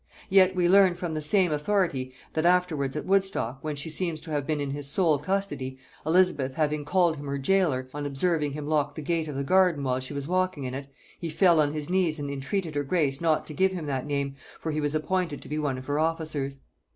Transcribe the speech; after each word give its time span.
Yet 0.31 0.55
we 0.55 0.67
learn 0.67 0.95
from 0.95 1.13
the 1.13 1.21
same 1.21 1.51
authority 1.51 2.11
that 2.33 2.43
afterwards 2.43 2.95
at 2.95 3.05
Woodstock, 3.05 3.63
when 3.63 3.75
she 3.75 3.87
seems 3.87 4.19
to 4.21 4.31
have 4.31 4.47
been 4.47 4.59
in 4.59 4.71
his 4.71 4.87
sole 4.89 5.19
custody, 5.19 5.77
Elizabeth 6.07 6.55
having 6.55 6.85
called 6.85 7.17
him 7.17 7.27
her 7.27 7.37
jailor, 7.37 7.87
on 7.93 8.07
observing 8.07 8.53
him 8.53 8.65
lock 8.65 8.95
the 8.95 9.03
gate 9.03 9.27
of 9.27 9.35
the 9.35 9.43
garden 9.43 9.83
while 9.83 9.99
she 9.99 10.15
was 10.15 10.27
walking 10.27 10.63
in 10.63 10.73
it, 10.73 10.87
he 11.19 11.29
fell 11.29 11.59
on 11.61 11.73
his 11.73 11.87
knees 11.87 12.17
and 12.17 12.31
entreated 12.31 12.73
her 12.73 12.83
grace 12.83 13.21
not 13.21 13.45
to 13.45 13.53
give 13.53 13.73
him 13.73 13.85
that 13.85 14.07
name, 14.07 14.35
for 14.59 14.71
he 14.71 14.81
was 14.81 14.95
appointed 14.95 15.39
to 15.39 15.47
be 15.49 15.59
one 15.59 15.77
of 15.77 15.85
her 15.85 15.99
officers. 15.99 16.61